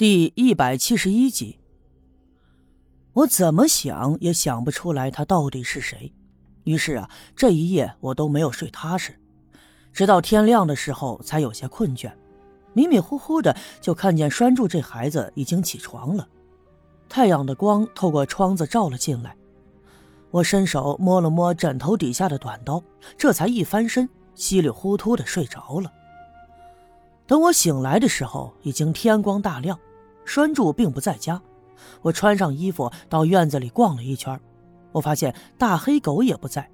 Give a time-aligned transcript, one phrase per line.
[0.00, 1.58] 第一百七十一集，
[3.12, 6.14] 我怎么想也想不出来他到底是谁。
[6.64, 9.20] 于是啊，这一夜我都没有睡踏实，
[9.92, 12.10] 直到天亮的时候才有些困倦。
[12.72, 16.26] 迷迷糊糊的就看见栓柱这孩子已经起床了，
[17.06, 19.36] 太阳的光透过窗子照了进来。
[20.30, 22.82] 我伸手摸了摸枕头底下的短刀，
[23.18, 25.92] 这才一翻身，稀里糊涂的睡着了。
[27.26, 29.78] 等我醒来的时候，已经天光大亮。
[30.24, 31.40] 栓柱并不在家，
[32.02, 34.38] 我穿上衣服到院子里逛了一圈，
[34.92, 36.68] 我发现大黑狗也不在，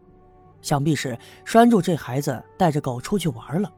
[0.62, 3.72] 想必是栓柱这孩子带着狗出去玩了。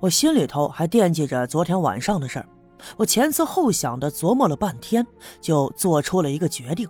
[0.00, 2.48] 我心里头还惦记着昨天晚上的事儿，
[2.96, 5.06] 我前思后想的琢磨了半天，
[5.40, 6.88] 就做出了一个决定。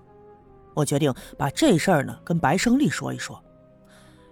[0.75, 3.39] 我决定把这事儿呢跟白胜利说一说，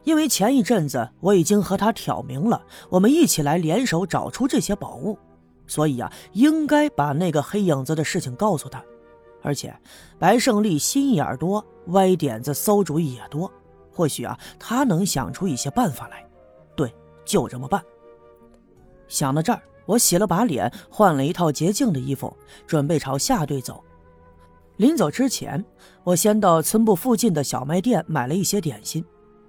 [0.05, 5.19] 因为前一阵子我已经和他挑明了，我们一起来联手找出这些宝物。
[5.71, 8.85] 所以啊，应该把那个黑影子的事情告诉他，
[9.41, 9.73] 而且
[10.19, 13.49] 白胜利心眼多，歪点子、馊主意也多，
[13.93, 16.27] 或许啊，他能想出一些办法来。
[16.75, 16.93] 对，
[17.25, 17.81] 就这么办。
[19.07, 23.81] 想到这儿，我洗了把脸，换了一套洁净的衣服，准备朝下队走。
[24.77, 25.65] 临走之前，
[26.03, 29.05] 我先到村部附近的小卖店买了一些点心，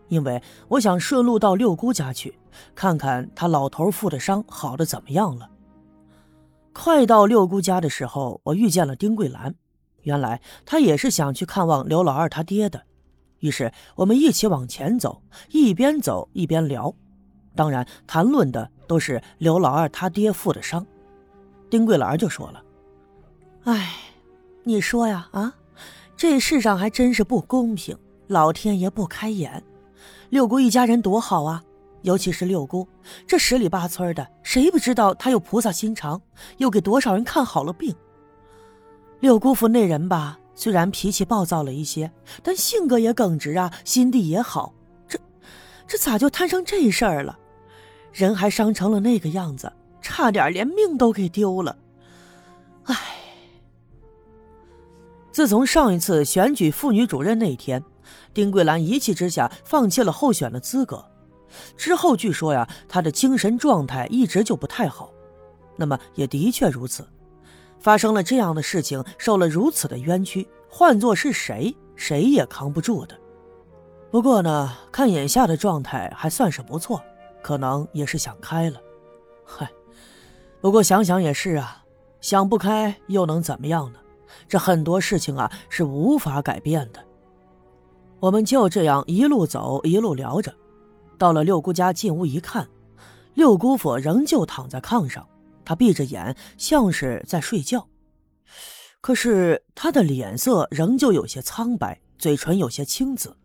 [0.08, 2.38] 因为我想顺路到六姑家去，
[2.76, 5.50] 看看他老头负的伤好的怎么样了。
[6.74, 9.54] 快到六姑家的时候，我遇见了丁桂兰。
[10.04, 12.82] 原来她也是想去看望刘老二他爹的，
[13.40, 16.94] 于是我们一起往前走，一边走一边聊。
[17.56, 20.86] 当然，谈论的都是刘老二他爹负的伤。
[21.70, 22.64] 丁桂兰就说了
[23.66, 23.94] ：“哎，
[24.64, 25.54] 你说呀，啊，
[26.16, 27.98] 这世上还真是不公平，
[28.28, 29.64] 老天爷不开眼。
[30.30, 31.64] 六姑一家人多好啊！”
[32.02, 32.88] 尤其是六姑，
[33.28, 36.22] 这十里八村的，谁不知道她有菩萨心肠，
[36.58, 37.96] 又给多少人看好了病。
[39.20, 44.74] 六姑父那人吧，虽然脾气暴躁了一些，但性格也耿直啊，心地也好。
[45.08, 45.20] 这，
[45.86, 47.38] 这咋就摊上这事儿了？
[48.12, 51.78] 人还伤成了那个样子，差点连命都给丢了。
[52.86, 52.98] 唉，
[55.32, 57.84] 自从上一次选举妇女主任那天，
[58.34, 61.06] 丁桂兰一气之下放弃了候选的资格。
[61.76, 65.12] 之后据说呀，他的精神状态一直就不太好。
[65.76, 67.08] 那么也的确如此，
[67.80, 73.18] 发生了这样的事情，受了如此的冤屈，换做是谁，谁也扛不住的。
[74.12, 77.02] 不过呢，看眼下的状态还算是不错，
[77.42, 78.80] 可能也是想开了。
[79.46, 79.70] 嗨，
[80.60, 81.84] 不过想想也是啊，
[82.20, 84.00] 想不开又能怎么样呢？
[84.48, 87.00] 这很多事情啊是无法改变的。
[88.20, 90.54] 我们就这样一路走，一路聊着。
[91.22, 92.68] 到了六姑家，进屋一看，
[93.36, 95.24] 六姑父仍旧躺在炕上，
[95.64, 97.88] 他闭着眼，像是在睡觉。
[99.02, 103.38] 可是他的脸色仍旧有些苍白，嘴唇有些青紫，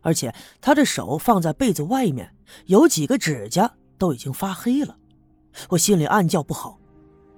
[0.00, 2.32] 而且他的手放在被子外面，
[2.66, 3.68] 有几个指甲
[3.98, 4.96] 都已经发黑了。
[5.70, 6.78] 我心里暗叫不好。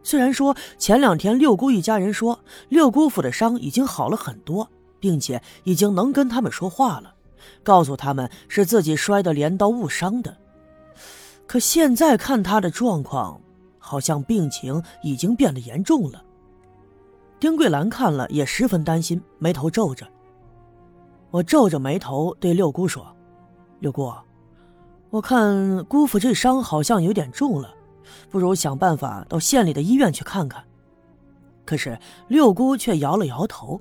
[0.03, 4.71] 虽然说前两天六姑一家人说六姑父的伤已经好了很多，
[5.01, 7.15] 并且已经能跟他们说话了。
[7.63, 10.37] 告诉他们是自己摔的镰刀误伤的，
[11.47, 13.41] 可现在看他的状况，
[13.79, 16.23] 好像病情已经变得严重了。
[17.39, 20.07] 丁桂兰看了也十分担心，眉头皱着。
[21.31, 23.07] 我皱着眉头对六姑说
[23.81, 24.13] ：“六姑，
[25.11, 27.75] 我看姑父这伤好像有点重了，
[28.31, 30.65] 不如想办法到县里的医院去看看。”
[31.67, 31.99] 可是
[32.29, 33.81] 六姑却摇了摇头：“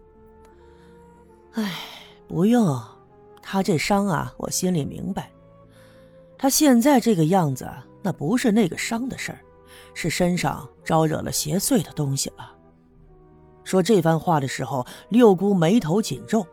[1.53, 1.72] 哎，
[2.27, 2.79] 不用。”
[3.47, 5.29] 他这伤啊，我心里明白。
[6.35, 7.69] 他现在这个样子，
[8.01, 9.39] 那不是那个伤的事儿，
[9.94, 12.51] 是身上招惹了邪祟的东西了。
[13.63, 16.45] 说这番话的时候，六姑眉头紧皱，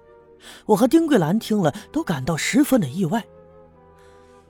[0.67, 3.25] 我和丁桂兰听了都感到十分的意外。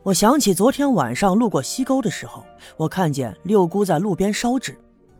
[0.03, 2.45] 我想起昨天晚上路过西沟的时候，
[2.77, 4.77] 我看见六姑在路边烧纸，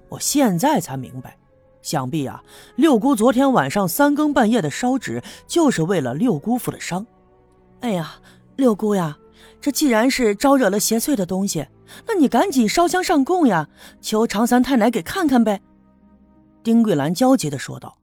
[0.09, 1.39] 我现在才明白。
[1.83, 2.43] 想必啊，
[2.77, 7.05] 六姑昨天晚上三更半夜的烧纸，就是为了六姑父的伤。
[7.81, 8.15] 哎呀，
[8.57, 9.19] 六姑呀，
[9.61, 11.67] 这既然是招惹了邪祟的东西，
[12.07, 13.69] 那你赶紧烧香上供呀，
[14.01, 15.61] 求常三太奶给看看呗。
[16.63, 17.99] 丁桂兰焦急的说道。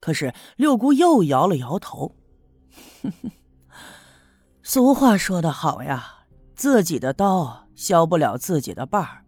[0.00, 2.14] 可是六姑又摇了摇头。
[4.62, 6.24] 俗话说得好呀，
[6.54, 9.24] 自己的刀削不了自己的把儿。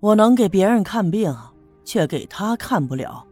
[0.00, 1.36] 我能给别人看病。
[1.88, 3.24] 却给他看不了，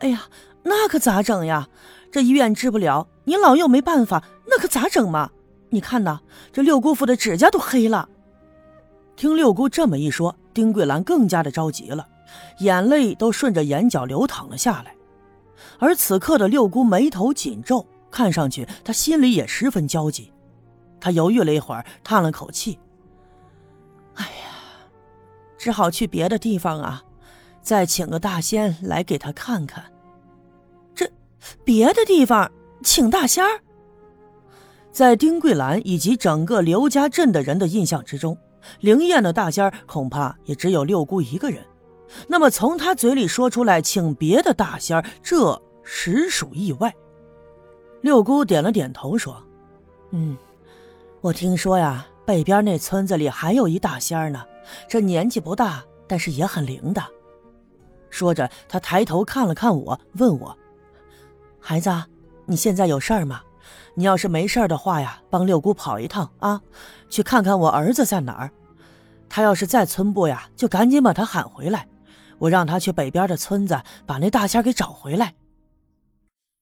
[0.00, 0.24] 哎呀，
[0.64, 1.68] 那可咋整呀？
[2.10, 5.30] 这医院治不了，你老又没办法，那可咋整嘛？
[5.70, 6.18] 你看呐，
[6.52, 8.08] 这六姑父的指甲都黑了。
[9.14, 12.08] 听六姑这么一说，丁桂兰更加的着急了，
[12.58, 14.92] 眼泪都顺着眼角流淌了下来。
[15.78, 20.32] 而此刻的六姑眉头紧皱，看上去她心里也十分焦急。
[20.98, 22.76] 她犹豫了一会儿，叹了口气
[24.18, 24.50] ：“哎呀，
[25.56, 27.04] 只好去别的地方啊，
[27.62, 29.84] 再请个大仙来给他看看。
[30.94, 31.10] 这
[31.64, 32.50] 别的地方
[32.82, 33.60] 请大仙儿？
[34.90, 38.36] 在丁桂兰以及整个刘家镇的人的印象之中，
[38.80, 41.64] 灵验的大仙儿恐怕也只有六姑一个人。
[42.26, 45.60] 那么从他嘴里说出来请别的大仙儿，这……”
[45.90, 46.94] 实属意外。
[48.02, 49.42] 六姑点了点头，说
[50.12, 50.36] ：“嗯，
[51.22, 54.44] 我听说呀，北边那村子里还有一大仙儿呢，
[54.86, 57.02] 这年纪不大，但是也很灵的。”
[58.10, 60.56] 说着，他抬头看了看我，问我
[61.60, 61.90] ：“孩子，
[62.46, 63.42] 你现在有事儿吗？
[63.94, 66.60] 你要是没事儿的话呀，帮六姑跑一趟啊，
[67.10, 68.50] 去看看我儿子在哪儿。
[69.28, 71.86] 他要是在村部呀，就赶紧把他喊回来，
[72.38, 75.34] 我让他去北边的村子把那大仙给找回来。”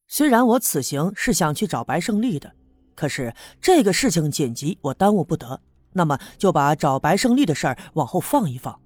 [0.09, 2.53] 虽然我此行是想去找白胜利的，
[2.95, 5.61] 可是这个事情紧急，我耽误不得，
[5.93, 8.81] 那么就把找白胜利的事儿往后放一放。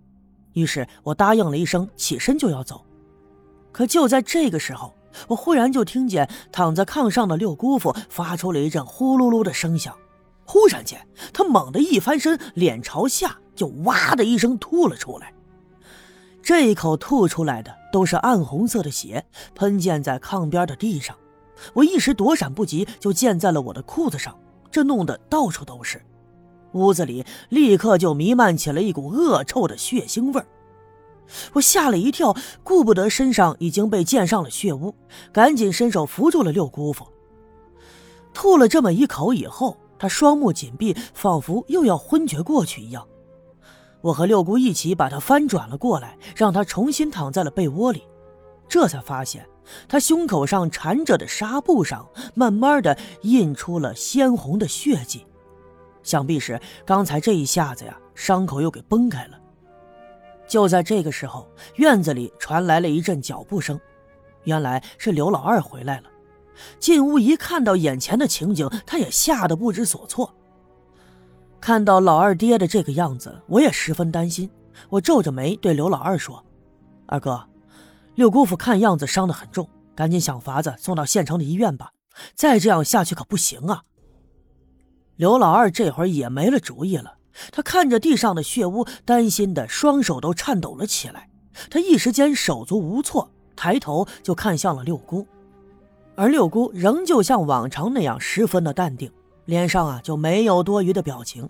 [0.52, 2.84] 于是我答应了一声，起身就要走。
[3.72, 4.92] 可就在这个时候，
[5.28, 9.94] 我忽然就听见躺在炕上的六姑父发出了一阵呼噜噜的声响。
[10.44, 15.32] 忽然间，他猛地一翻身，脸朝下就哇的一声吐了出来。
[16.42, 19.24] 这一口吐出来的都是暗红色的血，
[19.54, 21.14] 喷溅在炕边的地上。
[21.74, 24.36] 我一时躲闪不及，就溅在了我的裤子上，
[24.70, 26.02] 这弄得到处都是。
[26.72, 30.42] 屋子里立刻就弥漫起了一股恶臭的血腥味。
[31.52, 32.34] 我吓了一跳，
[32.64, 34.94] 顾不得身上已经被溅上了血污，
[35.32, 37.06] 赶紧伸手扶住了六姑父。
[38.34, 43.06] 吐了这么一口以后，他双目紧闭，仿佛又要昏厥过去一样。
[44.00, 48.02] 我和六姑一起把他翻转了过来，让他重新躺在了被窝里，
[48.68, 49.46] 这才发现
[49.88, 55.26] 他胸口上缠着的纱布上慢慢的印出了鲜红的血迹，
[56.02, 59.38] 想必是刚才这一下子呀，伤口又给崩开了。
[60.48, 63.80] 就在这个时候，院子里传来了一阵脚步声，
[64.44, 66.08] 原来是刘老二回来了。
[66.78, 70.34] 进屋一看到眼前的情景，他也吓得不知所措。
[71.60, 74.50] 看到老二爹的这个样子，我也十分担心。
[74.88, 76.44] 我皱着眉对刘老二说
[77.06, 77.46] ：“二哥，
[78.14, 81.92] 六姑父看样子伤得很重，赶紧想法子送到县城的医院吧。
[82.34, 83.82] 再这样下去可不行啊！”
[85.20, 87.18] 刘老二这会儿也没了主意了，
[87.52, 91.28] 他看着地上的血污，担心的双手都颤抖了起来。
[91.68, 95.26] 他一时间手足无措，抬头就看向了六姑，
[96.14, 99.12] 而六姑仍旧像往常那样十分的淡定。
[99.44, 101.46] 脸上啊就没有多余的表情，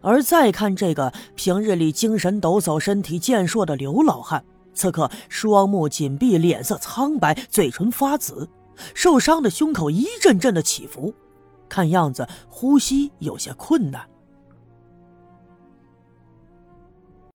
[0.00, 4.44] 而再看这个平日里精神抖擞、身体健硕的刘老汉，
[4.74, 8.48] 此刻双目紧闭，脸色苍白，嘴唇发紫，
[8.92, 11.14] 受伤的胸口一阵阵的起伏，
[11.72, 14.11] 看样子呼吸有些困难。